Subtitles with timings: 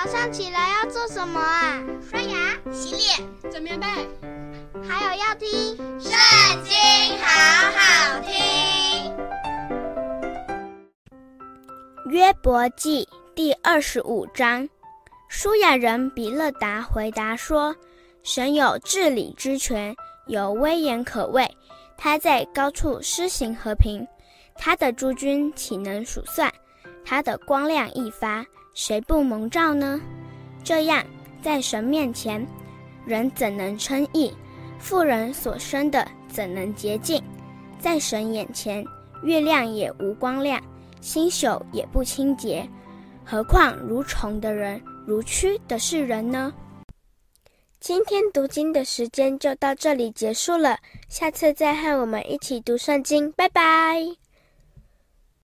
[0.00, 1.82] 早上起来要做什么啊？
[2.08, 3.86] 刷牙、洗脸、整棉被，
[4.88, 6.12] 还有要听《圣
[6.62, 6.72] 经》，
[7.20, 7.26] 好
[7.72, 9.12] 好听。
[12.12, 14.68] 约伯记第二十五章，
[15.28, 17.74] 书雅人比勒达回答说
[18.22, 19.92] ：“神有治理之权，
[20.28, 21.44] 有威严可畏，
[21.96, 24.06] 他在高处施行和平，
[24.54, 26.48] 他的诸君岂能数算？
[27.04, 28.46] 他的光亮一发。”
[28.78, 30.00] 谁不蒙照呢？
[30.62, 31.04] 这样，
[31.42, 32.46] 在神面前，
[33.04, 34.32] 人怎能称义？
[34.78, 37.20] 妇人所生的怎能洁净？
[37.80, 38.84] 在神眼前，
[39.24, 40.62] 月亮也无光亮，
[41.00, 42.64] 星宿也不清洁。
[43.24, 46.54] 何况如虫的人，如蛆的是人呢？
[47.80, 54.04] 今天读经的时间就到这里结束了，下次再和我们一起读圣经，拜拜。